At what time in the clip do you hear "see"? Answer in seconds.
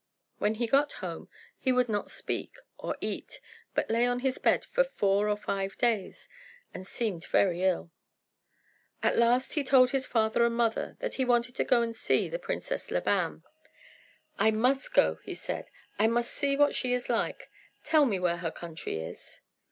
11.95-12.27, 16.31-16.57